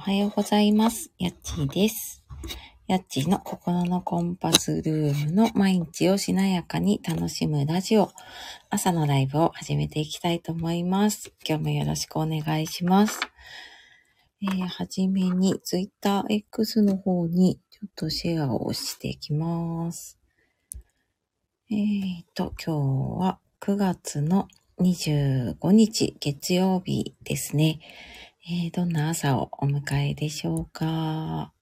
[0.00, 1.10] おはようございます。
[1.18, 2.24] やっちーです。
[2.86, 8.10] やっちーの心のコンパスルームの毎日をしなやかに楽しむラジオ、
[8.70, 11.34] 朝のライブを始めていきたいと思います。
[11.46, 13.20] 今日もよろしくお願いします。
[14.40, 20.18] えー、はじめに Twitter X の方にちょっとシェアをしていきます。
[21.70, 24.48] えーと、今日は9月の
[24.78, 27.80] 25日月曜日ですね。
[28.52, 31.52] えー、どんな朝をお迎えでしょうか？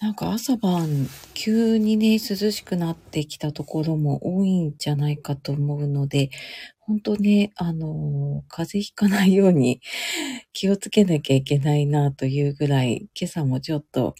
[0.00, 6.30] なんか朝晩急にね、涼しくなってきたところも多いんじゃないかと思うので、
[6.80, 9.80] 本当ね、あの風邪ひかないように
[10.52, 14.16] 気をつけなきゃいけないなというぐらい、今朝もちょっと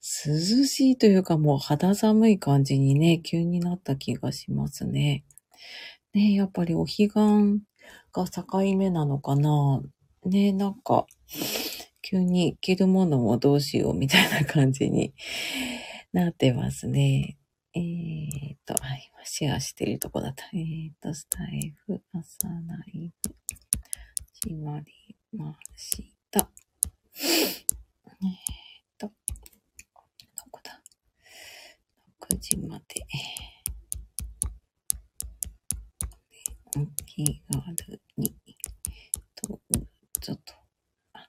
[0.00, 5.24] 涼しいというかもう肌寒い感じにね、急になった気がしますね。
[6.14, 7.60] ね、やっぱりお彼岸
[8.12, 8.44] が境
[8.76, 9.82] 目なのかな？
[10.24, 11.06] ねえ、なんか、
[12.00, 15.14] 急に着るものもどうしようみたいな感じに
[16.12, 17.38] なってますね。
[17.74, 20.44] えーと、はい、今シェアしてるとこだった。
[20.54, 22.52] えーと、スタイフ、朝ラ
[22.92, 23.34] イブ、
[24.42, 26.48] 決まりました。
[27.16, 28.30] えー
[28.98, 29.12] と、ど
[30.50, 30.80] こだ
[32.20, 32.84] ?6 時まで。
[37.16, 38.34] 気軽に、
[39.40, 39.60] どう
[40.20, 40.52] ぞと、
[41.12, 41.20] あ、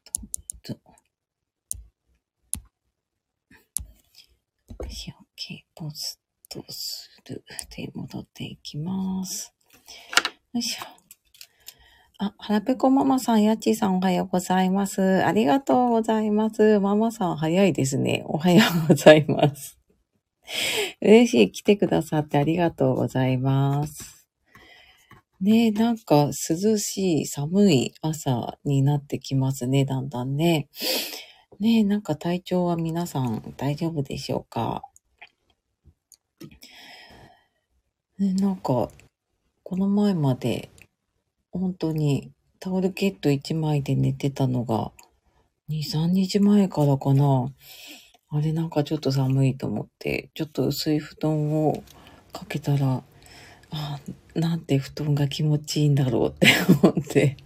[0.67, 0.79] どうぞ。
[4.89, 6.19] し OK、ポス
[6.49, 7.43] トする。
[7.77, 9.53] で、戻っていきます。
[10.53, 10.85] よいしょ。
[12.17, 15.23] あ、はらぺこママさん、やっちーさんおはようございます。
[15.23, 16.79] ありがとうございます。
[16.79, 18.23] ママさん早いですね。
[18.25, 19.77] おはようございます。
[20.99, 21.51] 嬉しい。
[21.51, 24.14] 来てくださってありがとうございます。
[25.41, 30.69] ね、なんか涼しい、寒い朝になってきますね、だんだんね。
[31.59, 34.81] ね、なんか体調は皆さん大丈夫でしょうか？
[38.17, 38.89] ね、なんか、
[39.63, 40.69] この前まで
[41.51, 44.91] 本当にタオルケット1枚で寝てたのが
[45.69, 47.53] 2、3日前からかな。
[48.29, 51.83] あれなんかちょっと寒いと思って、ちょっと薄い布団を
[52.31, 53.03] かけたら、
[53.75, 53.99] あ、
[54.33, 56.47] なんて布団が気持ちいいんだろうって
[56.81, 57.37] 思って。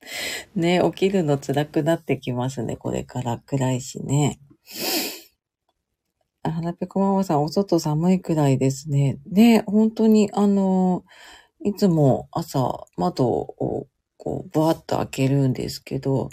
[0.54, 4.40] ね、起きるの辛くなってきますね、これから暗いしね。
[6.42, 9.18] あ、はらぺこママさん、お外寒いくらいですね。
[9.26, 11.04] ね、本当に、あの、
[11.64, 16.30] いつも朝窓をこう、バーッと開けるんですけど、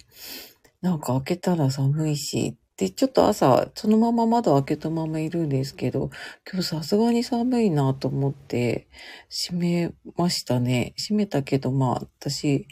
[0.81, 6.09] なんか開けたら寒いし、で、ちょっと朝、そのまま窓開けたままいるんですけど、
[6.51, 8.87] 今日さすがに寒いなと思って、
[9.29, 10.93] 閉めましたね。
[10.97, 12.67] 閉めたけど、まあ、私、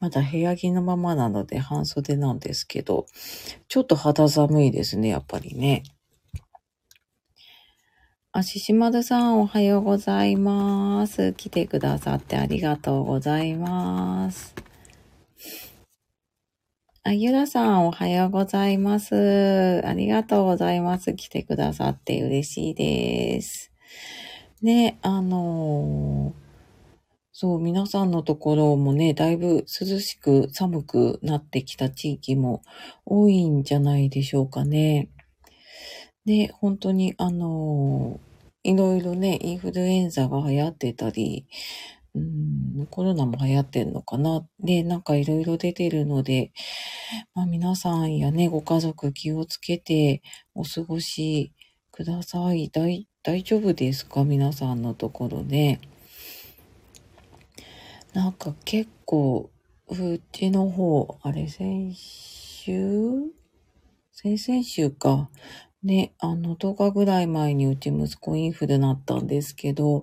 [0.00, 3.06] まだ部屋着のままなので半袖なんですけど、
[3.68, 5.82] ちょっと肌寒いですね、やっぱりね。
[8.32, 11.32] あ、ししまるさん、おはようございます。
[11.32, 14.54] 来てくださってありがとうございます。
[17.08, 19.80] あ、ゆらさん、おはようございます。
[19.82, 21.14] ありがとうございます。
[21.14, 23.72] 来てくださって嬉しいです。
[24.60, 26.48] ね、あのー
[27.32, 32.60] そう、皆さんのところもね、だいぶ涼しく寒くなってきた地域も
[33.06, 35.08] 多いんじゃないでしょうかね。
[36.26, 38.28] で、本当にあのー
[38.64, 41.46] いろいろね、インフルエンザが流行ってたり、
[42.14, 44.46] うん、コロナも流行ってんのかな。
[44.60, 46.52] で、なんかいろいろ出てるので、
[47.34, 50.22] まあ皆さんやね、ご家族気をつけて
[50.54, 51.52] お過ごし
[51.92, 52.70] ください。
[52.70, 54.24] 大、大丈夫ですか？
[54.24, 55.80] 皆さんのところね。
[58.14, 59.50] なんか結構、
[59.88, 62.72] うちの方、あれ、先週？
[64.12, 65.30] 先々週か。
[65.82, 70.02] ね、あの、10日ぐらい前にうち息子インフルなったんですけど、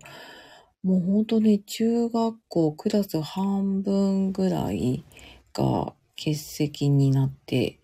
[0.86, 5.04] もう本当に中学校クラス半分ぐらい
[5.52, 7.80] が欠席になって、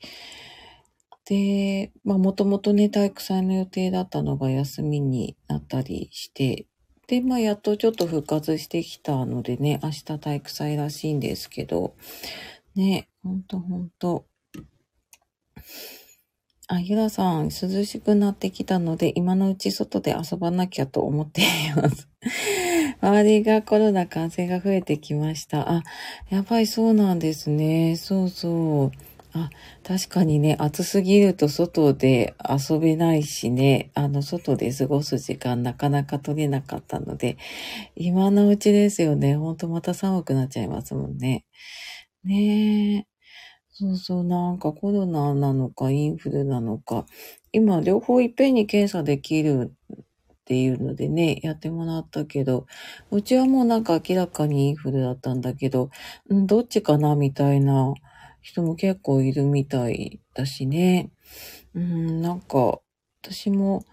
[1.25, 6.68] で、まあもともとね、体育祭の予定だったのが休みになったりして、
[7.08, 11.96] で、まあやっとちょっと復活してきたのでね、明日体育祭らしいんですけど、
[12.75, 14.25] ね、ほんとほんと。
[16.68, 17.52] あ、ゆらさん、涼
[17.84, 22.08] しくなってきたので、今のうち外で遊ばなきゃと思っています。
[23.01, 25.69] 周りがコロナ感染が増えてきました。
[25.71, 25.83] あ、
[26.30, 27.95] やばい、そうなんですね。
[27.98, 28.92] そうそう。
[29.33, 29.50] あ、
[29.83, 32.36] 確かにね、暑すぎると外で
[32.69, 37.38] 遊べないしね、あの、外で過ごす時間なかなか取れなかったので、
[37.95, 39.36] 今のうちですよね。
[39.38, 41.45] ほんとまた寒くなっちゃいますもんね。
[42.24, 43.07] ねえ。
[43.69, 47.06] そうそう、なんかコロナなのかインフルなのか、
[47.53, 49.74] 今両方いっぺんに検査できる
[50.51, 52.65] っていうのでね、やってもらったけど、
[53.09, 55.92] うちはもうなんか明らかにインフルだったんだけど、
[56.33, 57.94] んどっちかなみたいな
[58.42, 61.09] 人も結構いるみたいだしね。
[61.74, 62.81] うん、なんか、
[63.24, 63.86] 私も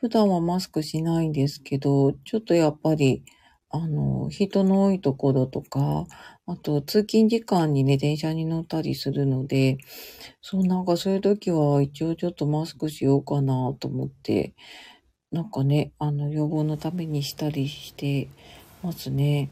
[0.00, 3.22] 普段はマスクしないんですけど、ちょっとやっぱり、
[3.68, 6.06] あの、人の多いところとか、
[6.46, 9.78] あと通勤時間にね、電車に乗ったりするので、
[10.40, 14.54] そうなんかそういう時は一応ちょっとマスクしようかなと思って、
[15.32, 18.28] なんかね、あの、予防のためにしたりして
[18.82, 19.50] ますね。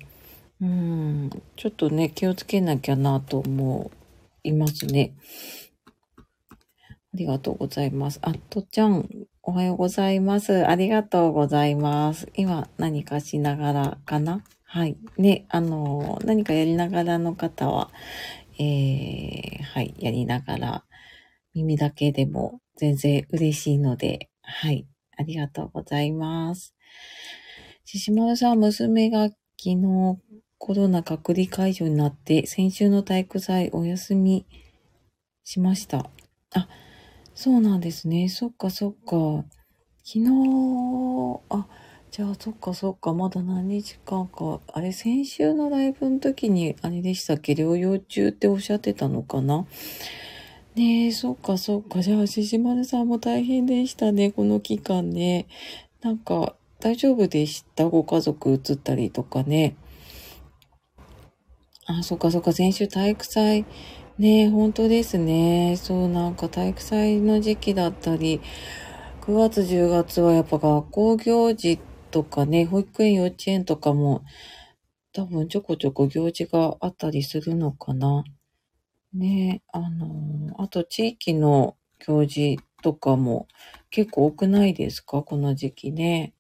[0.60, 3.90] うん、ちょっとね、気をつけなきゃなと思
[4.42, 5.14] いますね。
[6.50, 6.56] あ
[7.14, 8.18] りがとうございます。
[8.22, 9.08] あ、とちゃん、
[9.42, 10.66] おはようございます。
[10.66, 12.28] ありがとうございます。
[12.34, 14.42] 今、何かしながらかな？
[14.64, 14.98] はい。
[15.16, 17.90] ね、あの、何かやりながらの方は、
[18.58, 20.84] えー、はい、やりながら、
[21.54, 24.86] 耳だけでも全然嬉しいので、はい、
[25.18, 26.74] ありがとうございます。
[27.84, 30.18] ししまるさん、娘が昨日
[30.58, 34.46] コロナ隔離解除になって、先週の体育祭お休み
[35.44, 36.10] しました。
[36.54, 36.68] あ、
[37.34, 38.28] そうなんですね。
[38.28, 39.44] そっかそっか。
[40.04, 41.66] 昨日、あ、
[42.10, 43.12] じゃあそっかそっか。
[43.12, 44.60] まだ何日間か。
[44.72, 47.52] あれ、先週のライブの時に、あれでしたっけ？
[47.52, 49.66] 療養中っておっしゃってたのかな？
[50.78, 52.02] ねえ、そっかそっか。
[52.02, 54.30] じゃあ、ししまるさんも大変でしたね。
[54.30, 55.48] この期間ね。
[56.02, 57.88] なんか、大丈夫でした？
[57.88, 59.74] ご家族移ったりとかね。
[61.86, 62.52] あ、そっかそっか。
[62.52, 63.64] 先週体育祭
[64.18, 65.74] ねえ、本当ですね。
[65.76, 68.40] そう、なんか体育祭の時期だったり、
[69.22, 71.80] 9月、10月はやっぱ学校行事
[72.12, 74.22] とかね、保育園、幼稚園とかも、
[75.12, 78.22] 多分ちょこちょこ行事があったりするのかな。
[79.12, 81.76] ね、あの、あと地域の
[82.06, 83.48] 行事とかも
[83.90, 85.22] 結構多くないですか？
[85.22, 86.34] この時期ね。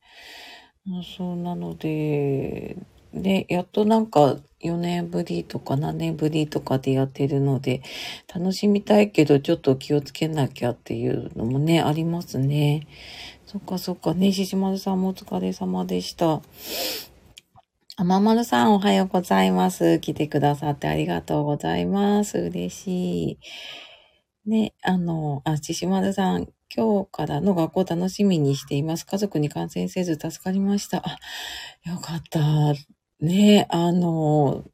[1.16, 2.76] そうなので、
[3.12, 7.82] で、やっとなんか4年ぶりとか何年ぶりとかでやってるので、
[8.34, 12.86] 楽しみたいけどちょっと気をつけなきゃっていうのもね、ありますね。
[13.46, 16.42] そっかそっかね、ししまるさんもお疲れ様でした。
[18.00, 19.98] あままるさんおはようございます。
[19.98, 22.38] 来てくださってありがとうございます。
[22.38, 23.38] 嬉しい。
[24.46, 29.04] ね、あの、あ、ちしまるさん、今日からの学校楽しみにしています。
[29.04, 30.98] 家族に感染せず助かりました。
[30.98, 31.18] あ、
[31.84, 32.40] よかった。
[33.20, 34.64] ね、あの、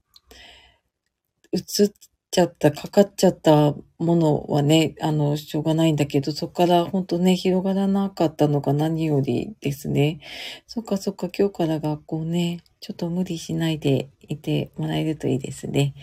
[1.52, 1.90] 映っ
[2.34, 10.18] ちゃった、かかっちゃったものはね、あの、しょうがないんだけど、そこから本当ね、広がらなかったのが何よりですね。
[10.66, 15.94] そっかそっか、今日から学校ね、ちょっと無理しないでいてもらえるといいですね。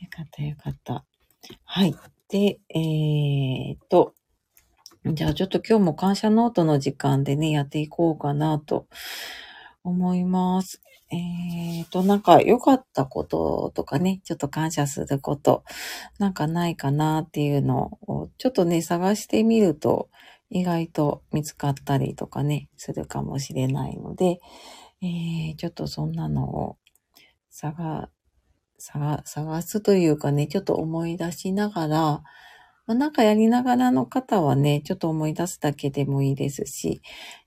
[0.00, 1.06] よかったよかった。
[1.64, 1.94] はい。
[2.28, 4.12] で、えー、っと、
[5.06, 8.86] じゃあちょっと今日も感謝ノートの時間でね、やっていこうかなと
[9.82, 10.82] 思います。
[11.12, 15.64] えっ、ー、と、なんか良かったこととかね、ちょっと感謝すること、
[16.18, 20.08] なんかないかなっていうのを、ちょっとね、探してみると、
[20.50, 24.40] 意外と見つかったりとかね、するかもしれないので、
[25.02, 26.76] えー、ちょっとそんなのを
[27.48, 28.10] 探、
[28.78, 32.22] 探、探すというかね、ちょっと思い出しながら、ま
[32.88, 37.00] あ、なんかやりながらの方はね、ちょっと思い出すだけでもいいですし、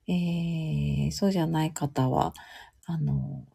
[0.08, 2.34] えー、そうじゃない方は、
[2.86, 3.46] あの、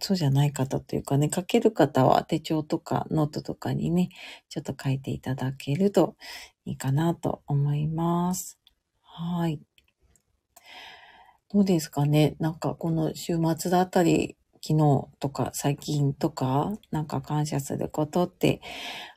[0.00, 4.08] そうじゃない方というかね、書ける方は手帳とかノートとかにね、
[4.48, 6.16] ちょっと書いていただけると
[6.64, 8.58] いいかなと思います。
[9.02, 9.60] はい。
[11.52, 12.34] どうですかね？
[12.40, 18.60] なんかこの週末だったり、昨日とか最近とか、なんか感謝することって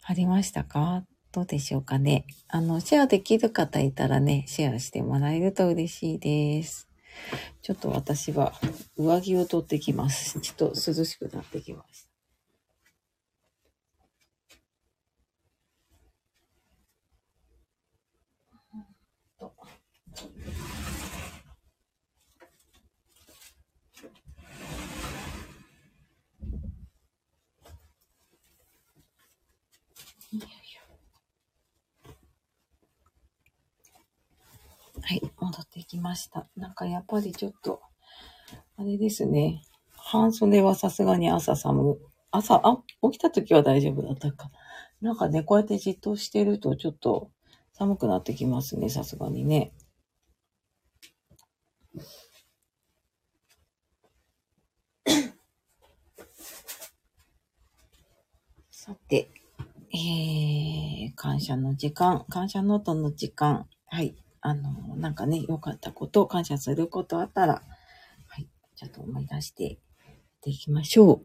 [0.03, 1.03] ありましたか？
[1.31, 2.25] どうでしょうかね？
[2.47, 6.86] あの、シェアできる方いたらね、シェアしてもらえると嬉しいです。
[7.61, 8.53] ちょっと私は
[8.97, 10.39] 上着を取ってきます。
[10.39, 12.06] ちょっと涼しくなってきました。
[35.09, 36.49] はい、戻ってきました。
[36.57, 37.79] なんかやっぱりちょっと、
[38.75, 39.61] あれですね。
[39.95, 41.97] 半袖はさすがに朝寒、
[42.29, 44.51] 朝、あ、起きた時は大丈夫だったか。
[44.99, 47.31] なんかね、こうやってじっとしてるとちょっと
[47.71, 49.71] 寒くなってきますね、さすがにね。
[58.69, 59.31] さて、
[59.93, 63.69] えー、感謝の時間、感謝ノートの時間。
[63.85, 64.17] はい。
[64.47, 67.61] あの、なんかね、良かったこと、感謝することあったら、は
[68.41, 68.47] い。
[68.77, 69.75] ちょっと思い出してやっ
[70.41, 71.21] ていきましょう。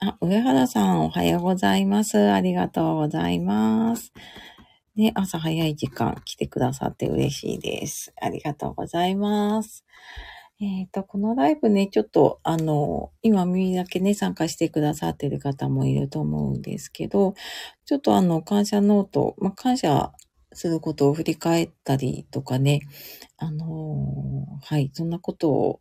[0.00, 2.30] あ、上原さん、おはようございます。
[2.30, 4.12] ありがとうございます。
[4.96, 8.12] ね、朝早い時間来てくださって嬉しいです。
[8.20, 9.86] ありがとうございます。
[10.60, 17.32] えっ、ー、と、このライブね、ちょっと、あの、今耳だけね、参加してくださってる方もいると思うんですけど、
[17.86, 20.12] ちょっとあの、感謝ノート、まあ、感謝
[20.52, 22.80] することを振り返ったりとかね、
[23.38, 25.80] あのはい、そんなことを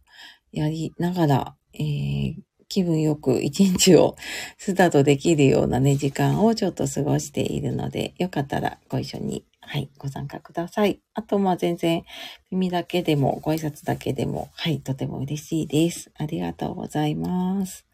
[0.52, 2.36] やりながら、えー、
[2.68, 4.16] 気分よく一日を
[4.58, 11.02] スタートできるようなね、時間をちょっと過ごしているので、よかったらご一緒に、はい、ご参加ください。
[11.16, 12.04] あと、まあ全然
[12.52, 16.12] 耳だけでも、ご挨拶だけでも、はい、とても嬉しいです。
[16.18, 17.88] ありがとうございます。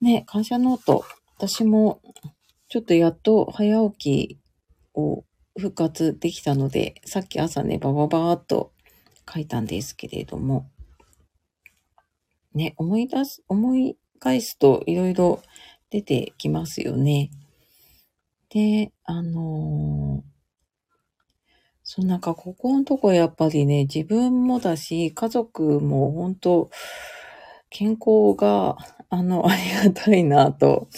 [0.00, 1.04] ね、感謝ノート。
[1.36, 2.00] 私も、
[2.68, 4.38] ちょっとやっと早起き
[4.94, 5.24] を
[5.58, 8.72] 復活できたので、さっき朝ね、バババーっと
[9.32, 10.70] 書いたんですけれども、
[12.54, 15.42] ね、思い出す、思い返すといろいろ
[15.90, 17.30] 出てきますよね。
[18.50, 20.28] で、あのー、
[21.82, 26.70] そうなんかここのとこやっぱりね、自分もだし、家族も本当
[27.70, 28.76] 健康が、
[29.10, 30.88] あの、ありがたいなと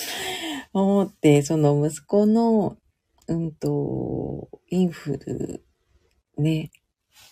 [0.73, 2.76] 思って、その息子の、
[3.31, 5.65] うんと、インフル、
[6.37, 6.73] ね、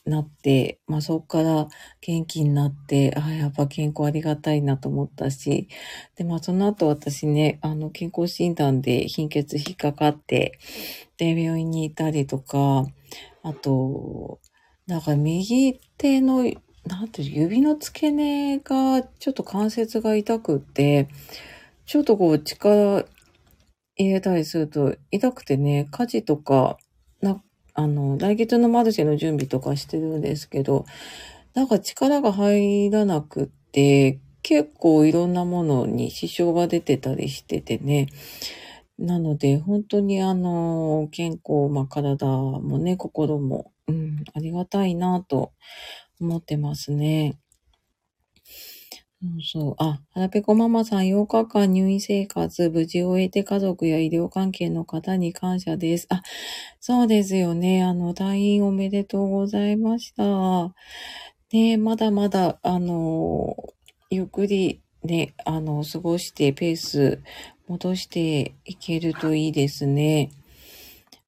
[0.07, 1.69] なって、まあそこから
[2.00, 5.69] 元気になって、ああ、やっぱ健康ありがたいなと思ったし、
[6.17, 10.59] で、まあその後私ね、あの健康診断で貧血引っかかって、
[11.17, 12.87] で、病院にいたりとか、
[13.43, 14.40] あと、
[14.87, 16.45] なんか右手の、
[16.87, 21.09] なんていう、指の付け根がちょっと関節が痛くって、
[21.87, 23.05] ちょっとこう力
[23.99, 26.78] 入れたりすると痛くてね、家事とか、
[27.21, 27.43] な
[27.75, 30.87] あの、来月のマルシェの準備とかしてるんですけど、
[31.55, 38.09] なんか力が入らなくって、結構いろんなものに支障が出てたりしててね。
[38.99, 45.52] なので、本当にあの、健康、まあ体もね、心も、うん、ありがたいなと
[46.21, 47.38] 思ってますね。
[49.20, 49.75] そうそう。
[49.78, 56.06] あ、はらぺこママさん8日間入院生活、無事終えて家族や医療関係の方に感謝です。
[56.10, 56.22] あ、
[56.80, 57.82] そうですよね。
[57.84, 60.75] あの、退院おめでとうございました。
[61.52, 63.56] ねまだまだ、あの、
[64.10, 67.22] ゆっくりね、あの、過ごしてペース
[67.68, 70.30] 戻していけるといいですね。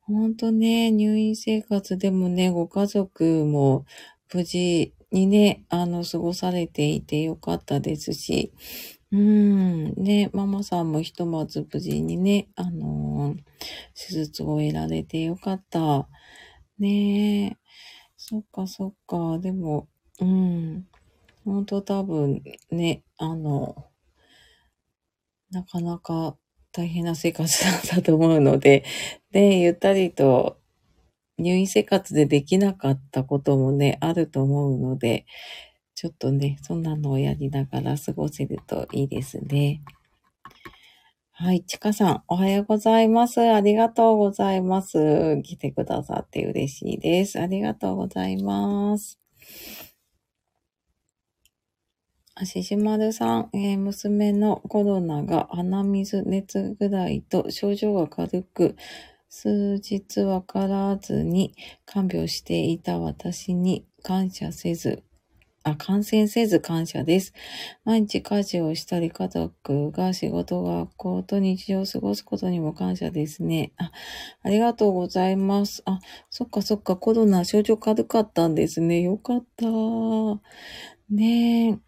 [0.03, 3.87] ほんとね、入院生活でもね、ご家族も
[4.33, 8.53] 無事にね、あの、過ごされていてよかったですし、
[9.13, 13.39] うん、ね、ママさんもひとまず無事にね、あのー、
[13.95, 16.09] 手術を得られてよかった。
[16.79, 17.57] ねえ、
[18.17, 19.89] そっかそっか、でも、
[20.21, 20.87] うん、
[21.45, 23.91] 本当多分ね、あの、
[25.51, 26.37] なかなか
[26.71, 28.85] 大変な生活だったと思うので、
[29.33, 30.60] で、ゆったりと
[31.41, 35.27] 入院生活でできなかったこともね、あると思うので、
[35.95, 39.83] ちょっとね、そんなのをやりながら過ごせるといいですね。
[41.33, 43.41] はい、ちかさん、おはようございます。
[43.41, 45.41] ありがとうございます。
[45.43, 47.41] 来てくださって嬉しいです。
[47.41, 49.19] ありがとうございます。
[52.35, 58.77] あししまるさん、えー、娘のコロナが鼻水、熱ぐらいと症状が軽く、
[59.33, 61.55] 数日わからずに
[61.87, 65.05] 看病していた私に感謝せず、
[65.63, 67.33] あ、感染せず感謝です。
[67.85, 73.73] 毎日家事をしたり、家族が仕事、学校と日常を過ごすことにも感謝ですね。
[73.77, 73.93] あ、
[74.43, 75.83] ありがとうございます。
[75.87, 79.03] あ、そっかそっか、コロナ症状軽かったんですね。
[79.03, 79.67] よかった。
[81.09, 81.79] ねえ。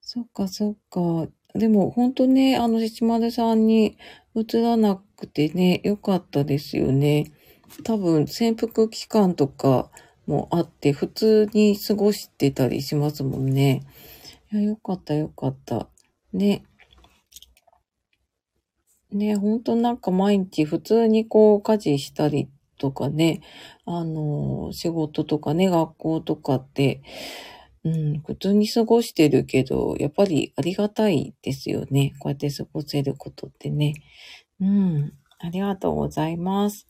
[0.00, 1.28] そっかそっか。
[1.54, 3.96] でも、ほんとね、あの、七丸さんに
[4.34, 7.32] 移らなくてね、よかったですよね。
[7.84, 9.90] 多分、潜伏期間とか
[10.26, 13.82] もあって、普通に過ごしてたりしますもんね。
[14.52, 15.88] いや、よかったよかった。
[16.32, 16.64] ね。
[19.12, 22.48] ね、ほんとなんか毎日普通にこう家事したり
[22.78, 23.40] とかね、
[23.86, 27.02] あの、仕事とかね、学校とかって、
[27.84, 32.14] うん、普通に過ごしてるけど、やっぱりありがたいですよね。
[32.18, 33.94] こうやって過ごせることってね。
[34.60, 36.86] うん、ありがとうございます。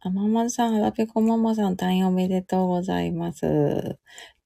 [0.00, 3.98] あ、ママさん、はらぺこママさん、退院おめでとうございます。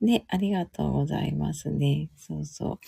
[0.03, 2.11] ね、ありがとうございますね。
[2.17, 2.79] そうそう。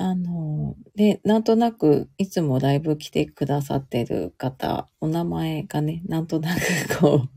[0.00, 7.28] あの、で、なんとなく、いつもライブ来てくださってる方、お名前がね、なんとなくこう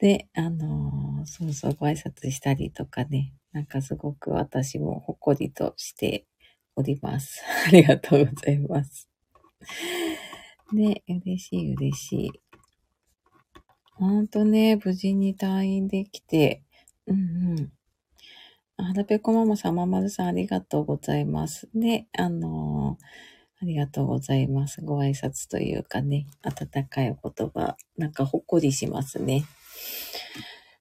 [0.00, 6.26] で、あの、そうそう、ご挨拶したりとかね、なんかすごく私もほっこりとして
[6.74, 7.42] おります。
[7.68, 9.10] ありがとうございます。
[10.72, 12.30] で、嬉しい嬉しい。
[13.92, 16.62] ほんとね、無事に退院できて、
[17.06, 17.72] うんうん。
[18.78, 21.68] はらぺこママさん、ままるさん、ありがとうございます。
[21.74, 23.04] で、あのー、
[23.62, 24.80] ありがとうございます。
[24.80, 29.44] ご挨拶というかね、温かいお言葉、なんかほっこりしますね。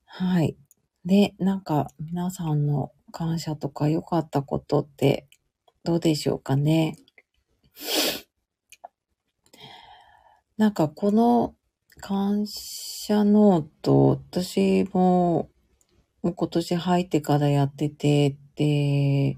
[0.05, 0.57] はい。
[1.05, 5.27] で、なんか皆さんの感謝とか良かったことって
[5.83, 6.97] どうでしょうかね？
[10.57, 11.55] なんかこの
[12.01, 15.49] 感謝ノート、私も
[16.21, 19.37] もう今年入ってからやってて、で、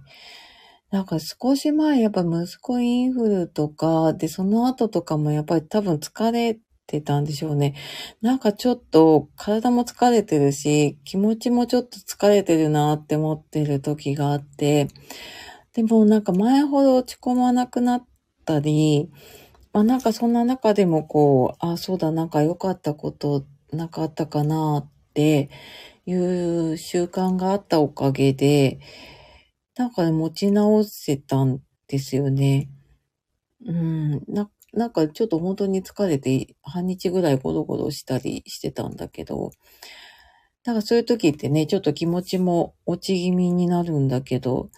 [0.89, 6.60] なんか少し前やっぱ息子インフルとか、で、その後とかもやっぱり多分疲れ
[6.91, 7.75] てたんでしょうね。
[8.21, 14.88] なんかちょっと体も疲れてるし、気持ちもちょっと疲れてるなって思ってる時があって、
[15.74, 18.05] でもなんか前ほど落ち込まなくなっ
[18.45, 19.10] たり、
[19.74, 25.50] まあなんかそんな中でもこう、あ、そうだ、なんか良かったことなかったかなって
[26.05, 28.79] いう習慣があったおかげで、
[29.77, 32.69] なんか、持ち直せたんですよね。
[33.65, 39.51] うん、な、なんかちょっと本当に疲れて半日ぐらいゴロゴロしたりしてたんだけど、
[40.63, 44.70] だからそういう時ってね、ちょっと気持ちも落ち気味になるんだけど、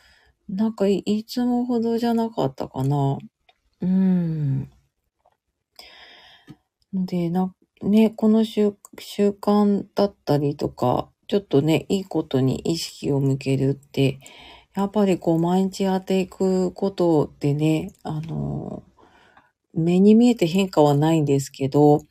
[0.50, 3.18] なんかいつもほどじゃなかったかな。
[3.82, 4.70] うん。
[6.94, 14.20] で、な、ね、この習習慣だったりとか、ちょっとね、いいことに意識を向けるって、
[14.76, 18.84] やっぱりこう毎日やっていくことでね、あの、
[19.74, 22.02] 目に見えて変化はないんですけど、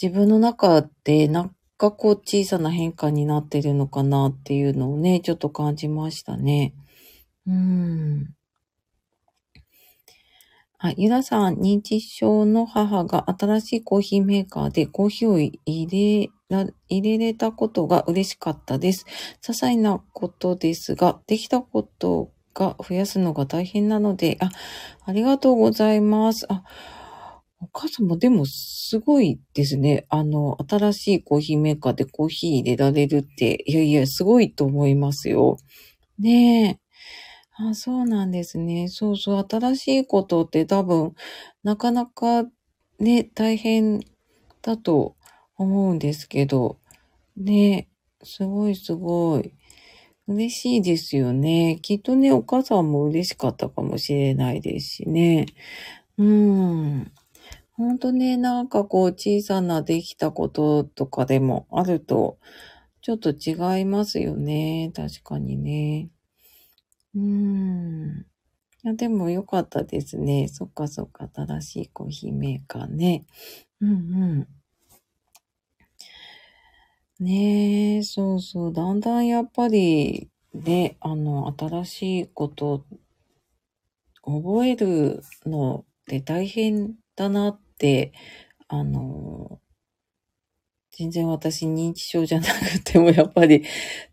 [0.00, 6.74] 自分の中でなんかこう小さな変化になってるのかなっていうのをね、ちょっと感じましたね。
[7.46, 8.34] うん。
[10.78, 10.94] はい。
[10.96, 19.04] ゆらさん、認知症の母が新しいコーヒーメーカーでコーヒーを入れら、入れれたことが嬉しかったです。
[19.42, 24.50] 些細なことですが、できたことが増やすのが大変なので、あ、
[25.06, 26.46] ありがとうございます。
[26.50, 26.62] あ、
[27.62, 30.04] お母さんもでもすごいですね。
[30.10, 35.56] あの、新しいコーヒーメーカーでコーヒー入れられるって、いやいや、すごいと思いますよ。
[36.18, 36.80] ねえ。
[37.62, 38.88] あ、そうなんですね。
[38.88, 41.14] そうそう、新しいことって多分、
[41.62, 42.44] なかなか
[42.98, 44.00] ね、大変
[44.62, 45.16] だと
[45.56, 46.78] 思うんですけど、
[47.36, 47.88] ね、
[48.22, 49.54] すごいすごい。
[50.30, 51.80] 嬉しいですよね。
[51.82, 55.46] きっとね、お母さんも嬉しかったかもしれないですしね。
[56.18, 57.12] うん。
[57.72, 62.38] ほんとね、なんかこう小さなできたこととかでもあると、
[63.02, 64.92] ちょっと違いますよね。
[64.94, 66.10] 確かにね。
[67.16, 68.26] うーん。
[68.84, 70.46] いや、でもよかったですね。
[70.46, 73.24] そっかそっか、新しいコーヒーメーカーね。
[73.80, 74.48] うんうん。
[77.20, 78.72] ねえ、そうそう。
[78.72, 82.84] だんだんやっぱり、ね、あの、新しいこと
[84.22, 88.12] 覚えるのって大変だなって、
[88.68, 89.60] あの、
[90.96, 93.64] 全然私認知症じゃなくてもやっぱり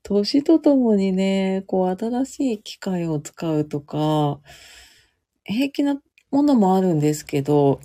[0.04, 4.39] 年とともにね、こう新しい機械を使うとか、
[5.46, 6.00] 平気な
[6.32, 7.80] ものもあるんですけど、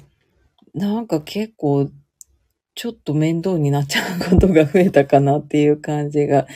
[0.74, 1.90] なんか結構
[2.74, 6.46] ちょっと面倒になっちゃうことが増えたかなっていう感じが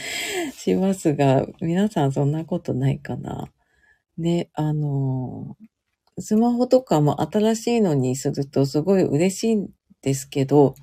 [0.56, 3.48] しますが、皆さんそんなことないかな？
[4.18, 5.56] ね、あの、
[6.18, 9.68] スマホとかも新しいのにするとすごい嬉しいん
[10.02, 10.74] ですけど、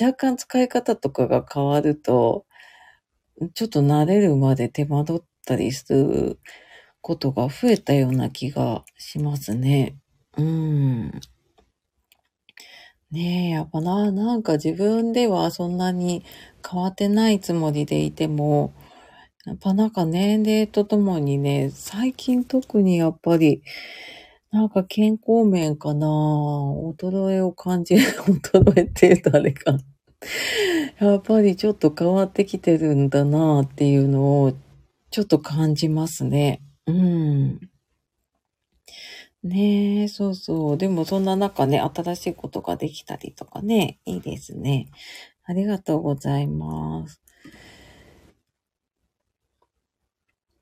[0.00, 2.46] 若干使い方とかが変わると、
[3.54, 6.40] ちょっと慣れるまで手間取ったりする
[7.02, 9.96] ことが増えたような気がしますね。
[10.38, 11.12] うん。
[13.12, 16.24] ねえ、やっぱな、なんか自分ではそんなに
[16.68, 18.72] 変わってないつもりでいても、
[19.46, 23.62] やっぱなんか年齢とともにね、最近特にやっぱり、
[24.52, 28.02] なんか健康面かな衰えを感じる、
[28.42, 29.78] 衰えって言うとあれか。
[31.00, 34.52] やっぱりちょっと変わってきてるんだなっていうのを
[35.10, 36.62] ちょっと感じますね。
[36.86, 37.60] うん。
[39.44, 40.78] ねえ、そうそう。
[40.78, 44.88] でもそんな中ね、新しいことができたりとかね、いいですね。
[45.44, 47.20] ありがとうございます。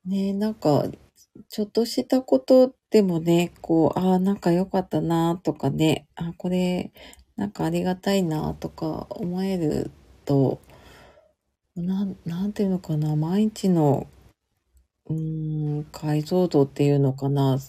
[0.05, 0.85] ねえ、なんか、
[1.49, 6.91] ちょっとしたことでもね、こう、ああ、なんか良かったなとかね、あこれ、
[7.35, 9.91] なんかありがたいなとか思える
[10.25, 10.59] と、
[11.75, 14.07] なん、なんていうのかな、毎日の、
[15.07, 17.59] うーん、解像度っていうのかな、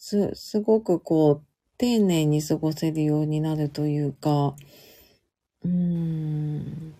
[0.00, 4.56] す、すごくこう、丁寧に過ごせるようになるというか、
[5.62, 6.94] うーん、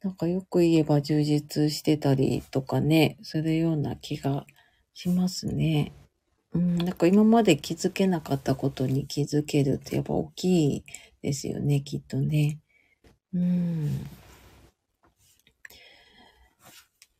[0.00, 4.46] なんかよく言えば充実してたりとかね、するような気が
[4.94, 5.92] しますね。
[6.52, 10.84] うん、なんか今まで気づけなかったことに気づけるってやっぱ大きい
[11.20, 12.60] ですよね、きっとね。
[13.34, 14.06] うん。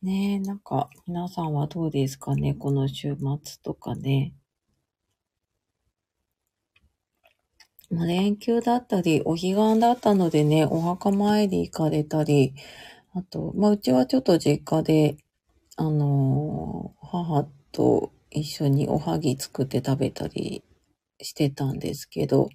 [0.05, 4.35] ねえ、なんか皆さんはどうですかね、この週末とかね。
[7.89, 12.53] ま、連休だったり、お彼岸だったのでね、お墓参り行かれたり、
[13.15, 15.17] あと、まあ、うちはちょっと実家で、
[15.75, 20.63] あのー、母と一緒におはぎ作って食べたり
[21.19, 22.49] してたんですけど、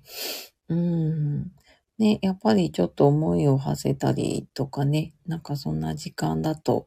[0.69, 1.51] うん。
[1.99, 6.87] ね、やっぱりちょっと思いを馳せたりとかね、なんかそんな時間だと、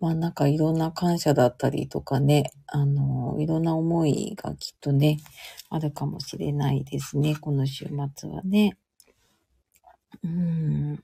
[0.00, 5.18] まあなんかいろんな感謝だったりとかね、あの、いろんな思いがきっとね、
[5.70, 8.76] あるかもしれないですね、この週末はね。
[10.22, 11.02] うん。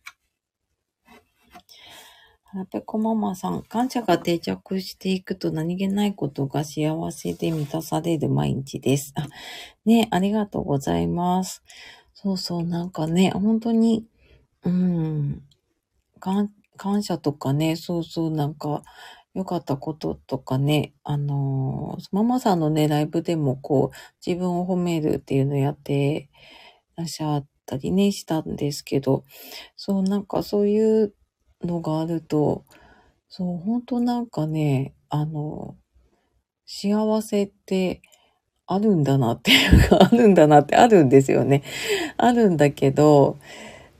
[2.44, 9.12] はぺこママさん、感謝が定着していくと何気ないことが幸せで満たされる毎日です。
[9.16, 9.26] あ、
[9.85, 11.64] ね、ありがとうございます。
[12.14, 14.07] そうそう、なんかね、本当に、
[14.62, 15.42] うん、
[16.20, 18.82] 感感謝とかね、そうそう、なんか、
[19.34, 26.30] 良かったこととかね、あのー、ママさんのね、ライブでもこう、自分を褒めるっていうのをやって
[26.96, 29.24] らっしゃったりね、したんですけど、
[29.76, 31.14] そう、なんかそういう
[31.62, 32.64] のがあると、
[33.28, 35.76] そう、本当なんかね、あの、
[36.66, 38.00] 幸せって
[38.66, 41.64] あるんだなっていうか、あるんだなってあるんですよね。
[42.16, 43.38] あるんだけど、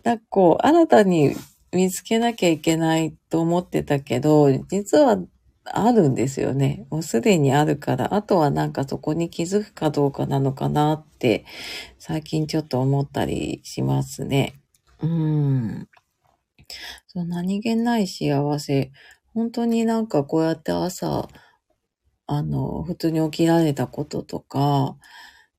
[0.05, 1.35] なんかこう、新たに
[1.75, 5.19] 見つけなきゃいけないと思ってたけど、実は
[5.65, 6.87] あるんですよね。
[6.91, 11.45] もうすでにあるから、あとはなんかそこに気づくかどうかなのかなって、
[11.99, 14.55] 最近ちょっと思ったりしますね。
[15.03, 15.89] うん。
[17.07, 18.93] そう何気ない幸せ。
[19.35, 21.29] 本当になんかこうやって朝、
[22.27, 24.97] あの、普通に起きられたこととか、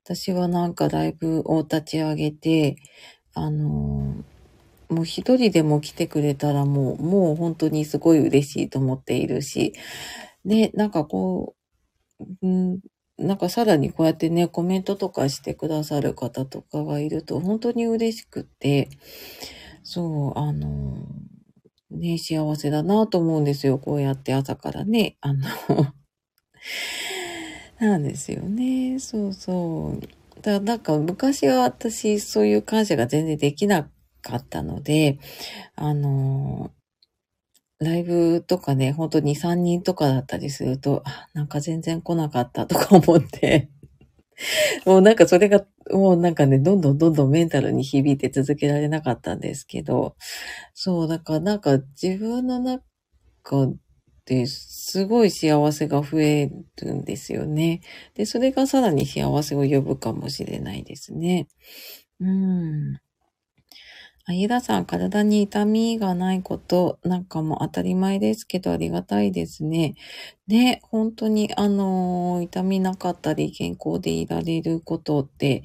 [0.04, 2.76] 私はなんかライブを立ち上げて、
[3.34, 4.24] あの、
[4.88, 9.72] もう一人でも来てくれたらもう、もう本当にすごい嬉しいと思っているし、
[10.44, 11.54] で、なんかこ
[12.42, 12.80] う、ん
[13.18, 18.90] なんかさらにこうやってね、コメントとかしてくださる方とかがいると本当に嬉しくって、
[19.84, 21.06] そう、あの、
[21.90, 23.78] ね、幸せだなと思うんですよ。
[23.78, 25.46] こうやって朝からね、あの
[27.80, 28.98] なんですよね。
[28.98, 30.42] そうそう。
[30.42, 33.90] だなんか昔は私そういう感謝が全然できなく
[34.26, 35.18] かったので、
[35.76, 36.72] あの
[37.78, 43.68] ライブとかね、ほんと2、3人とかだったりすると、あ、なんか全然来なかったとか思って
[44.86, 50.16] もうなんかそれが、もうなんかね、どんどんどんどんメンタルに響いて続けられなかったんですけど、
[50.74, 52.82] そう、だからなんか自分の中
[54.26, 56.50] ですごい幸せが増え
[56.82, 57.80] るんですよね。
[58.14, 61.48] で、それがさらに幸せを呼ぶかもしれないですね。
[62.20, 62.98] うん。
[64.28, 69.94] あ、ゆださん、体に痛みがないことなんかも当たり前ですけどありがたいですね。
[70.48, 75.62] ね、本当にあのー、痛みなかったり健康でいられることって、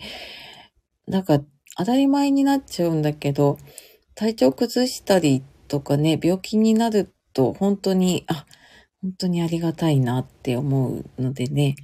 [1.08, 1.40] なんか
[1.78, 3.58] 当たり前になっちゃうんだけど、
[4.14, 8.46] 体調崩したりとかね、病気になると本当に、あ、
[9.02, 11.76] 本当にありがたいなって思うのでね。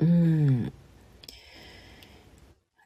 [0.00, 0.72] うん。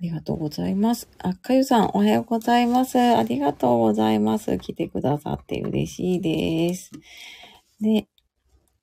[0.01, 1.09] ありがとうございます。
[1.19, 2.99] あ、かゆさん、おはようございます。
[2.99, 4.57] ありがとうございます。
[4.57, 6.91] 来てくださって嬉しいです。
[7.83, 8.09] で、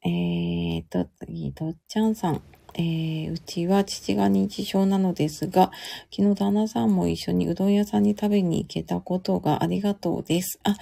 [0.05, 2.43] えーと、次、とっちゃんさん。
[2.75, 5.71] えー、うちは父が認知症なのですが、
[6.15, 10.59] 昨日旦那さんも一緒にうどん屋さんに食べに行けたことがありがとうです。
[10.63, 10.77] あ、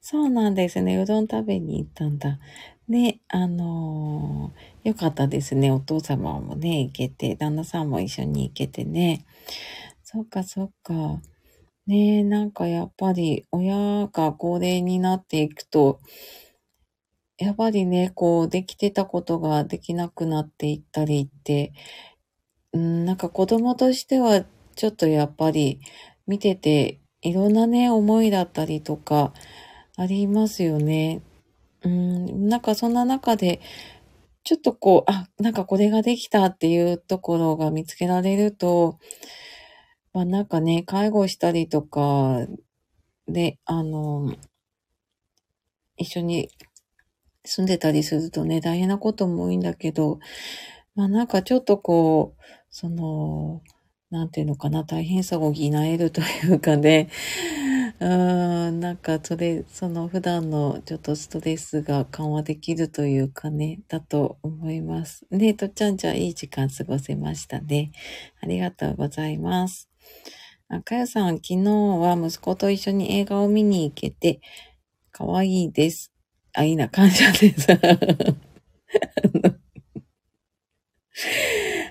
[0.00, 0.96] そうなんですね。
[0.96, 2.38] うどん食べに行ったんだ。
[2.88, 5.70] ね、あのー、よかったですね。
[5.70, 9.24] お父様もね、行けて、旦那さんも一緒に行けてね。
[10.02, 11.20] そっかそっか。
[11.86, 16.00] ねえ、なんかやっぱり親が高齢になっていくと、
[17.38, 21.72] やっぱりね、こう、できてたことができなくなっていったりって、
[22.72, 24.44] うん、なんか子供としては
[24.76, 25.80] ちょっとやっぱり
[26.26, 29.32] 見てていろんなね、思いだったりとか
[29.96, 31.22] ありますよね。
[31.84, 33.60] うん、なんかそんな中で、
[34.44, 38.98] ちょっとこう、あ、なんかこれができたっていうところが見つけられると、
[40.12, 42.46] まあなんかね、介護したりとか、
[43.28, 44.34] で、あの、
[45.96, 46.50] 一緒に
[47.44, 50.18] 住んでたりするとね、大変なことも多いんだけど、
[50.94, 53.62] まあなんかちょっとこう、その、
[54.10, 57.10] なんていうのかな、大変さを補えるというかね、
[58.00, 65.26] うーん、なんかそれ、その普段のちょっとストレスが緩和できるというかね、だと思います。
[65.30, 67.92] ねとっちゃんじゃいい時間過ごせましたね。
[68.42, 69.88] ありがとうございます。
[70.68, 74.40] あかやさん、昨日は息子と一緒に映画を見に行けて、
[75.12, 76.12] かわいいです。
[76.54, 77.66] あ、いいな、感謝です。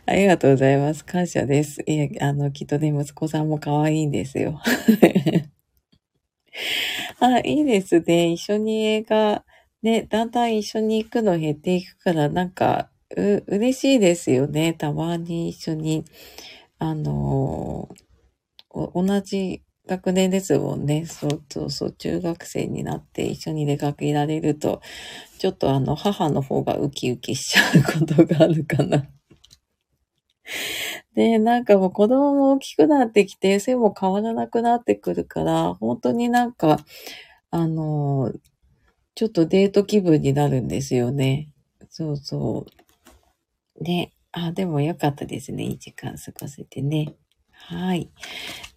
[0.05, 1.03] ありがとうございます。
[1.05, 1.83] 感謝です。
[1.87, 4.59] いや、あの、きっとね、息子さんも可愛いんですよ。
[7.19, 8.31] あ、いいですね。
[8.31, 9.43] 一緒に映画、
[9.81, 14.73] ね、だんだん一緒に行くの減っていくから、なんか、う、嬉しいですよね。
[14.73, 16.05] たまに一緒に、
[16.79, 17.89] あの
[18.73, 21.05] 同じ学年ですもんね。
[21.07, 24.81] そうそうそう、中学生になって一緒に出かけられると、
[25.39, 29.05] ちょっとあの、母の方がウキウキしちゃうことがあるかな。
[31.15, 36.79] で、なんかもう子供も大きくなってきて、背も変わらなくなってくるから、本当になんか、
[37.49, 38.31] あの、
[39.15, 41.49] ちょっとデート気分になるんですよね。
[41.89, 42.65] そうそ
[43.79, 43.83] う。
[43.83, 45.63] で、あ、でもよかったですね。
[45.65, 47.13] いい時間過ごせてね。
[47.51, 48.09] はい。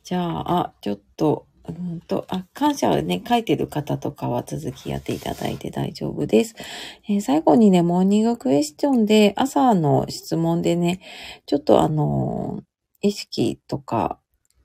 [0.02, 6.54] じゃあ、あ、ちょっと、うんと、あ、感謝をね、書いてる方とかは続きやっていただいて大丈夫です。
[7.08, 11.00] えー、最後にね、モーニングクエスチョンで、朝の質問でね、
[11.46, 14.18] ちょっとあのー、意識とか、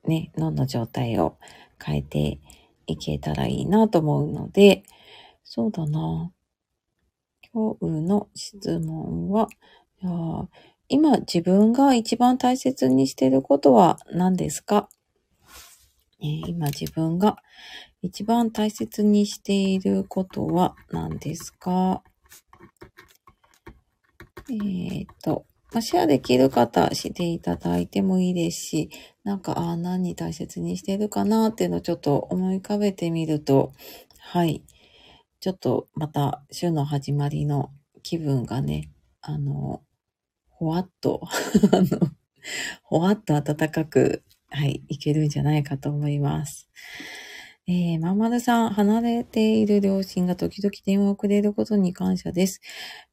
[0.04, 1.38] ね、脳の状態を
[1.82, 2.38] 変えて
[2.86, 4.82] いけたらいいなと思うので、
[5.44, 6.32] そうだな。
[7.52, 9.48] 今日の質問は、
[10.88, 14.88] 今自分が一番大切にしてることは何ですか、
[16.20, 17.38] 今自分が
[18.02, 22.02] 一番大切にしていることは何ですか？
[24.50, 28.90] えー、っと、ま、シェアできる方していただいてもいいですし、
[29.24, 33.72] なんか、ああ、何大切にしてるかなっていうのをちょっと思い浮かべてみると、
[34.18, 34.64] はい。
[35.40, 37.70] ちょっとまた週の始まりの
[38.02, 38.90] 気分がね、
[39.22, 39.82] あの、
[40.48, 41.22] ほわっと
[41.72, 42.10] あの、
[42.82, 46.68] ほわっと暖かくはい、いけるんじゃないかと思います。
[47.66, 52.60] えー、まんまるさん、離れている両親が時々電話をくれることに感謝です。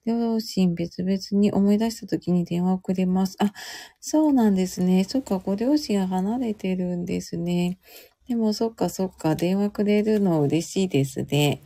[0.05, 3.35] 両親別々に思い出した時に電話をくれます。
[3.39, 3.53] あ、
[3.99, 5.03] そうなんですね。
[5.03, 7.77] そっか、ご両親が離れてるんですね。
[8.27, 11.61] でも、そっか、そっか、電話くれるの嬉しいですね。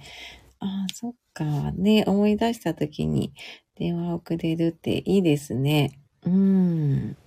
[0.60, 3.34] あ、そっか、ね、思い出した時に
[3.76, 6.00] 電話をくれるっていいですね。
[6.24, 7.18] うん。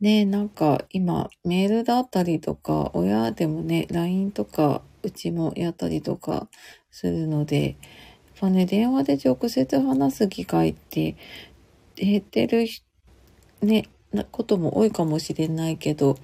[0.00, 6.48] ね、なんか今メールだったりとか、親でもね、LINE とかうちもやったりとか
[6.90, 7.76] するので、やっ
[8.40, 11.16] ぱね、電話で直接話す機会って
[11.96, 12.66] 減ってる
[13.60, 16.16] ね、なことも多いかもしれないけど、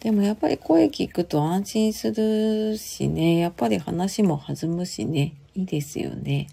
[0.00, 6.48] でもやっぱり声聞くと安心するしね、やっぱり話も弾むしね、いいですよね。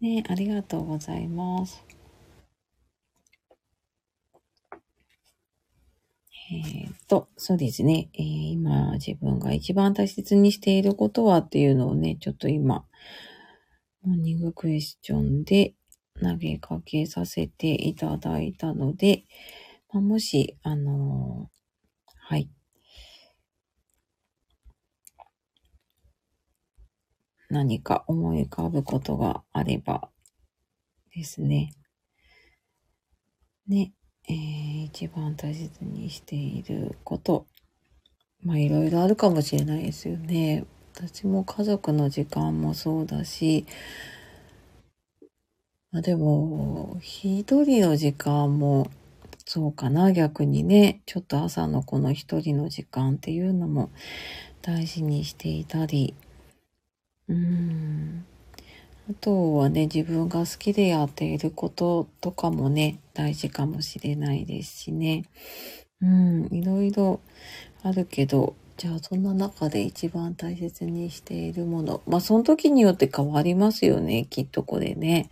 [0.00, 1.84] ね、ありがとうございます。
[6.52, 12.84] えっ、と、そうですね、えー、今自分が一番大切にしていることはっていうのをね、ちょっと今、
[14.02, 15.74] モーニングクエスチョンで
[16.20, 19.24] 投げかけさせていただいたので、
[19.92, 22.50] まあ、もし、あのー、はい。
[27.48, 30.08] 何か思い浮かぶことがあれば
[31.14, 31.72] ですね。
[33.68, 33.92] ね。
[34.30, 37.46] えー、一番大切にしていること。
[38.44, 40.64] まあいろいろあるかもしれないですよね。
[40.94, 43.66] 私も家族の時間もそうだし、
[45.90, 48.88] まあでも、一人の時間も
[49.44, 51.02] そうかな、逆にね。
[51.06, 53.90] ちょっと朝のこの一人の時間っていうのも
[54.62, 56.14] 大事にしていたり、
[57.28, 58.24] うーん。
[59.10, 65.24] あとはね、自分が好きでやっていることとかもね、大事かもしれないですしね。
[66.00, 67.18] うん、いろいろ
[67.82, 72.02] あるけど、じゃあそんな中で一番大切にしているもの。
[72.06, 75.28] まあその時によって変わりますよね、きっとこれね。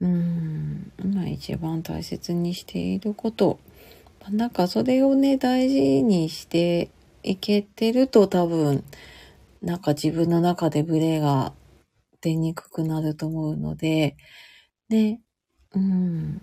[0.00, 3.58] うん、今一番大切にしていること。
[4.30, 6.88] なんかそれをね、大事にして
[7.22, 8.82] いけてると多分、
[9.60, 11.52] なんか自分の中でブレが
[12.20, 14.16] 出にくくなると思うので、
[14.88, 15.20] ね、
[15.72, 16.40] うん。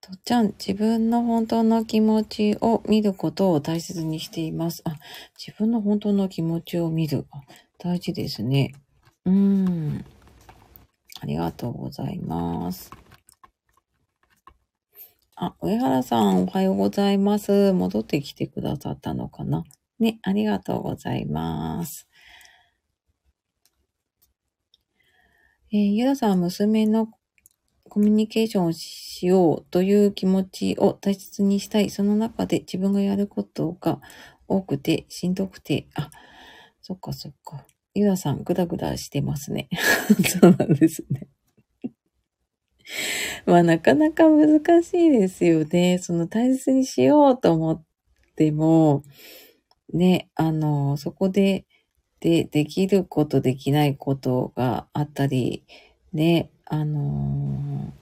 [0.00, 4.82] とっちゃん、自分の本当の気持ちを見ることを大切にしています。
[4.84, 4.96] あ、
[5.36, 7.26] 自分の本当の気持ちを見る。
[7.78, 8.72] 大事ですね。
[9.24, 10.04] うん。
[11.20, 12.90] ありがとうございます。
[15.34, 17.72] あ、上原さん、おはようございます。
[17.72, 19.64] 戻ってきてくださったのかな？
[19.98, 22.06] ね、ありがとうございます。
[25.72, 27.08] えー、ゆらさんは、娘の
[27.88, 31.90] コミュニケーションをしようという気持ちを大切にしたい。
[31.90, 34.00] その中で自分がやることが
[34.46, 36.10] 多くて、しんどくて、あ、
[36.82, 37.66] そっかそっか。
[37.94, 39.68] ゆらさん、ぐだぐだしてますね。
[40.40, 41.26] そうなんですね。
[43.44, 45.98] まあなかなか難しいですよね。
[45.98, 47.84] その大切にしようと思っ
[48.36, 49.02] ても、
[49.92, 51.66] ね、あの、そこで、
[52.20, 55.64] で、できること、できないことがあったり、
[56.12, 57.92] ね、あの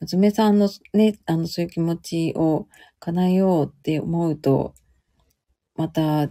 [0.00, 2.66] 娘さんのね、あの、そういう気持ちを
[2.98, 4.74] 叶えようって思うと、
[5.76, 6.28] また、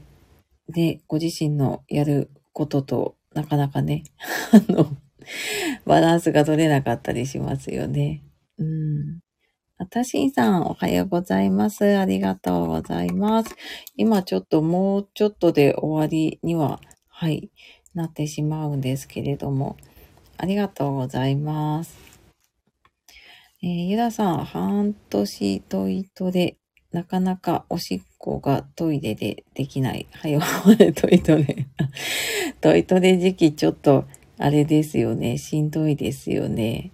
[0.68, 4.04] ね、ご自身のやることとなかなかね、
[4.52, 4.98] あの、
[5.86, 8.24] バランスが取れなかったりしますよね。
[8.58, 9.20] うん。
[9.82, 11.98] あたしんさん、おはようございます。
[11.98, 13.56] ありがとうございます。
[13.96, 17.50] 今ちょっともうちょっとで終わりには、はい、
[17.94, 19.78] なってしまうんですけれども、
[20.36, 21.98] ありがとうございます。
[23.64, 26.58] えー、ゆださん、半年トイトレ、
[26.92, 30.08] なかなかおしっこがトイレでできない。
[30.12, 30.38] はい、
[30.94, 31.68] トイトレ。
[32.60, 34.04] トイトレ時期ちょっと
[34.38, 35.38] あれですよね。
[35.38, 36.92] しんどいですよね。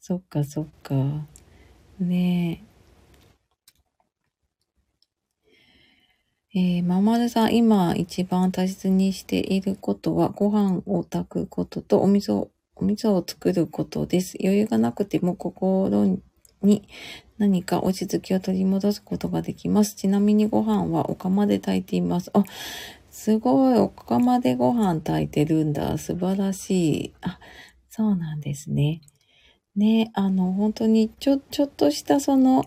[0.00, 1.28] そっかそっか。
[2.00, 2.76] ねえ。
[6.58, 14.38] えー、ままるさん、今一番大切にしていることは、ご飯を炊くこととお味噌、お味噌を作ることです。
[14.40, 16.18] 余裕がなくても心
[16.62, 16.88] に
[17.38, 19.96] 何か落ち着きを取り戻すことができます。
[19.96, 22.30] ちなみにご飯はお釜で炊いています。
[22.32, 22.44] あ、
[23.10, 25.98] すごい、お釜でご飯炊いてるんだ。
[25.98, 26.70] 素晴らし
[27.06, 27.14] い。
[27.20, 27.38] あ、
[27.90, 29.02] そうなんですね。
[29.76, 32.64] ね、あの、本当にちょ、ちょっとしたその、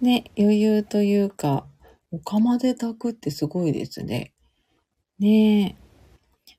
[0.00, 1.66] ね、余裕というか、
[2.10, 4.32] お釜で炊くってすごいですね。
[5.18, 5.76] ねえ。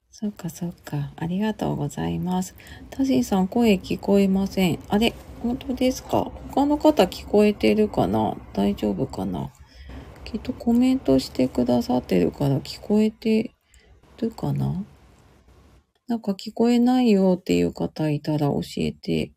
[0.09, 1.11] そっかそっか。
[1.15, 2.55] ありがとうございます。
[2.89, 4.79] タジーさん、声聞こえません。
[4.87, 6.31] あれ本当ですか？
[6.51, 8.37] 他の方聞こえてるかな？
[8.53, 9.51] 大丈夫かな？
[10.23, 13.53] きっとコメントしてくださってるから聞こえて
[14.17, 14.83] るかな？
[16.07, 19.31] なんか聞こえないよっていう方いたら教えて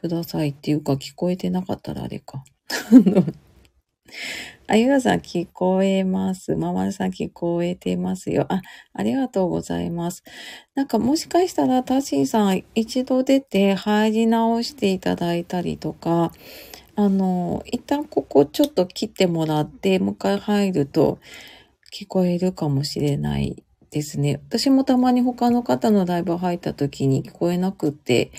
[0.00, 2.44] くださいっていうか聞こえてなかったらあれか。
[4.66, 6.54] あゆらさん聞こえます。
[6.56, 8.46] ままるさん聞こえてますよ。
[8.48, 10.22] あ、ありがとうございます。
[10.74, 16.32] なんかもしかしたらタシーさん一度出て入り直していただいたりとか、
[16.96, 21.18] あの、一旦ここちょっと切ってもらって、もう一回入ると
[21.92, 24.40] 聞こえるかもしれないですね。
[24.48, 28.30] 私もたまに他の方のライブ入った時に聞こえなくって、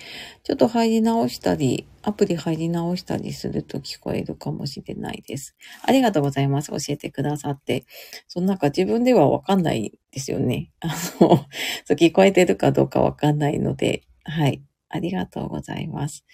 [0.43, 5.55] ちょっと入り直したり、アプリ入り直したりすると聞こえるかもしれないです。
[5.83, 6.71] ありがとうございます。
[6.71, 7.85] 教えてくださって。
[8.27, 10.71] そのなんか自分ではわかんないですよね。
[10.79, 11.47] あの、そ
[11.91, 14.61] う聞こえてるかどうかわかんないので、はい。
[14.89, 16.25] ありがとうございます。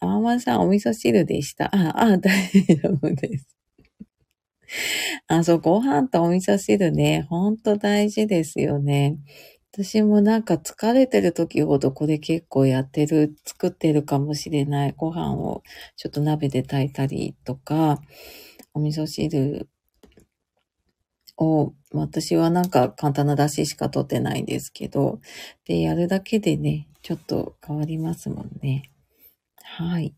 [0.00, 1.66] あままさん、お味噌汁でした。
[1.74, 3.46] あ、あ、大丈夫です。
[5.28, 9.18] あ、そう、ご飯とお味噌汁ね、ほんと大事ですよね。
[9.72, 14.94] 私もなんか疲れてる時ほどこれ結構やってる、作ってるかもしれない。
[14.96, 15.62] ご飯を
[15.96, 18.00] ちょっと鍋で炊いたりとか、
[18.74, 19.68] お味噌汁
[21.38, 25.20] を、私はなんか簡単な出汁しか取ってないんですけど、
[25.66, 28.90] で、やるだけでね、ちょっと変わりますもんね。
[29.62, 30.14] はい。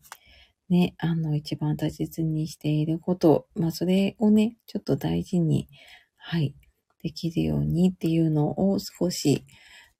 [0.69, 5.69] ね、あの、一番大切にしていること、まあ、それをね、ちょっと大事に、
[6.17, 6.55] はい、
[7.03, 9.45] できるようにっていうのを少し、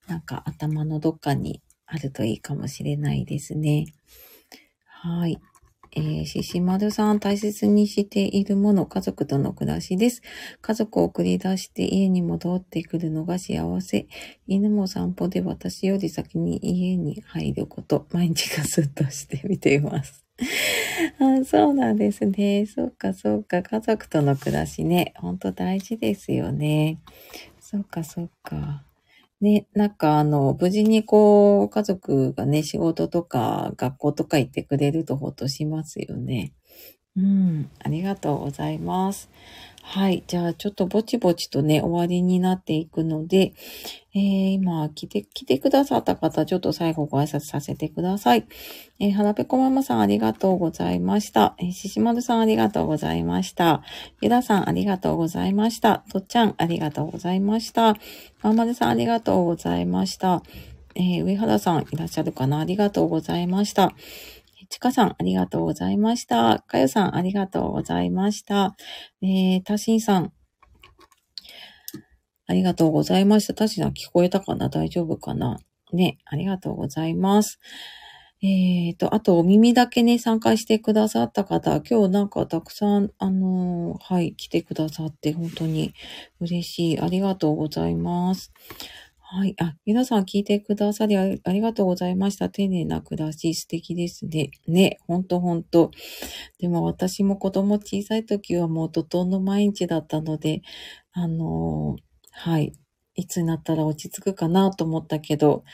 [0.08, 3.86] なんか頭のどっかにあるといいかもしれないですね。
[4.86, 5.40] はい。
[5.98, 10.22] えー、ししまるさん大切にしているもの、家族との暮らしです。
[10.62, 14.08] 家族を送り出して家に戻ってくるのが幸せ。
[14.48, 20.25] 犬も散歩で私より先に家に入ること、毎日がスッとして見ています。
[21.20, 22.66] あそうなんですね。
[22.66, 23.64] そうか、そうか。
[23.64, 25.14] 家族との暮らしね。
[25.18, 27.00] ほんと大事ですよね。
[27.60, 28.84] そうか、そうか。
[29.42, 36.54] ね、なんかあの、無事にこう、家族がね、仕事とか学校とか行ってくれるとほっとしますよね。
[37.18, 39.30] うん、ありがとうございます。
[39.88, 40.24] はい。
[40.26, 43.54] じゃあ、ちょっとぼちぼちとね、終わりになっていくので、
[44.16, 48.48] えー、今、来て、来てくださった方、ちょっと最後ご挨拶させてください。
[49.00, 51.56] えー、はらぺこママさんありがとうございました。
[51.60, 53.84] えー、ししまるさんありがとうございました。
[54.22, 56.04] ゆださんありがとうございました。
[56.12, 57.96] とっちゃんありがとうございました。
[58.42, 60.42] まんまるさんありがとうございました。
[60.96, 62.60] えー、上原さんいらっしゃるかな？
[62.60, 63.94] ありがとうございました。
[64.70, 66.64] ちかさん、ありがとうございました。
[66.68, 68.76] かよさん、ありがとうございました。
[69.22, 70.34] えー、たしんさん、
[72.48, 73.54] ありがとうございました。
[73.54, 74.70] たしさん、聞こえたかな？
[74.70, 75.60] 大丈夫かな？
[75.94, 77.60] ね、ありがとうございます。
[78.42, 85.94] えっ、ー、と、あと、お耳だけね、参加してくださった方、今日なんかたくさん、あのー、はい、来てくださって、本当に
[86.40, 87.00] 嬉しい。
[87.00, 88.52] ありがとうございます。
[89.38, 89.56] はい。
[89.60, 92.48] あ、皆さん聞いてくださりありがとうございました。
[92.48, 94.52] 丁寧な暮らし素敵ですね。
[94.66, 95.92] ね、ほんとほんと。
[96.58, 100.62] でも私も子供小さい時はもう怒涛の毎日だったので、
[101.12, 102.72] あのー、はい。
[103.16, 105.66] いつになったら落ち着くかなと思ったけど、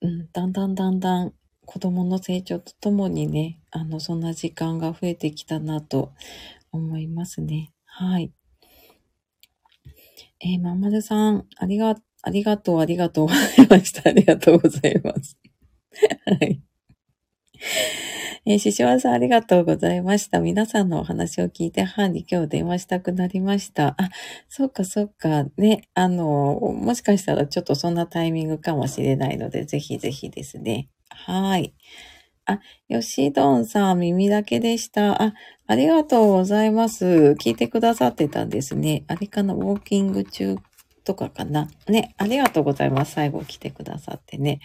[0.00, 1.32] うん、だんだんだんだん
[1.66, 6.12] 子供の成長とともにね、あの、そんな時間が増えてきたなと
[6.70, 7.72] 思いますね。
[7.84, 8.32] はい。
[10.38, 12.04] えー、まんまるさん、ありがとう。
[12.22, 14.08] ありがとう、ありがとうございました。
[14.08, 15.36] ありがとうございます。
[16.26, 16.62] はい。
[18.44, 20.40] えー、ししわさんありがとうございました。
[20.40, 23.94] 皆さんのお話を聞いて、母に今日電話したくなりました。
[23.98, 24.10] あ、
[24.48, 25.44] そっかそっか。
[25.56, 30.88] ね、あの、もしかしたらちょっとそんなタイミングかもしれないので、ぜひぜひですね。
[31.08, 31.74] はい。
[32.44, 32.58] あ、
[32.88, 35.22] よしどんさん、耳だけでした。
[35.22, 35.34] あ、
[35.68, 37.36] ありがとうございます。
[37.40, 39.04] 聞いてくださってたんですね。
[39.06, 40.56] あれかな、ウォーキング中
[41.04, 41.68] とかかな。
[41.88, 43.12] ね、ありがとうございます。
[43.12, 44.60] 最後来てくださってね。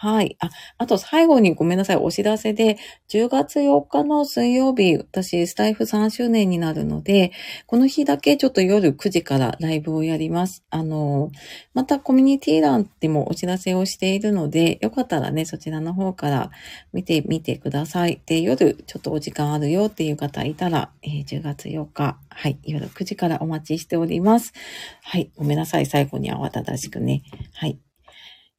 [0.00, 0.36] はい。
[0.38, 1.96] あ、あと最後にごめんなさい。
[1.96, 2.78] お知らせで、
[3.08, 7.32] 10月4日の水曜日、私、スタイフ3周年になるので、
[7.66, 10.62] この日だけちょっと夜9時からライブをやります。
[10.70, 11.32] あの、
[11.74, 16.52] またコミュニティ欄でもお知らせをしているので、よかったらね、そちらの方から
[16.92, 18.22] 見てみてください。
[18.24, 24.52] で、夜ちょっとお時間あるよっていう方いたら、えー、10月4日、はい、夜9時からお待ちしております。
[25.02, 25.86] はい、ごめんなさい。
[25.86, 27.24] 最後に慌ただしくね。
[27.54, 27.80] はい。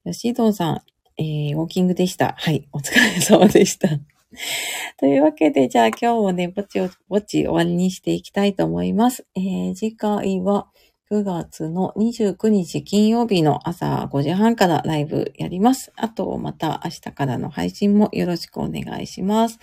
[0.03, 0.81] 吉藤さん、
[1.20, 2.36] えー、ウォーキングでした。
[2.38, 3.89] はい、お疲れ様でした。
[4.97, 9.26] というわけで、じゃあ今日もね、ぼちぼち終わりにしていきたいと思います。
[9.36, 10.67] えー、次回は、
[11.12, 15.91] 9月の29日金曜日の朝5時半からライブやります。
[15.95, 19.57] あと、また明日からの配信もよろしくお願いします。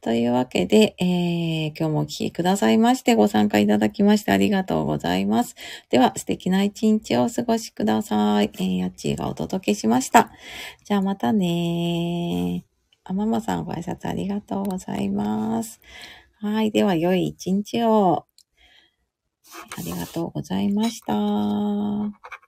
[0.00, 5.56] というわけで、えー、今日もお聴きくださいましてご参加いただきましてありがとうございます。
[5.90, 8.52] では、素敵な一日をお過ごしください。
[8.54, 10.30] えー、やっちーがお届けしました。
[10.84, 12.74] じゃあまたねー。
[13.02, 15.80] あ、ママさんご挨拶ありがとうございます。
[16.40, 16.70] はい。
[16.70, 18.26] では、良い一日を。
[19.76, 22.43] ありがとうございました。